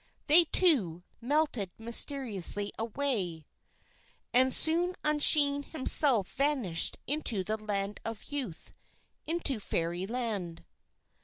[0.25, 3.45] They, too, melted mysteriously away.
[4.33, 8.73] And soon Usheen himself vanished into the Land of Youth,
[9.27, 10.65] into Fairy Land.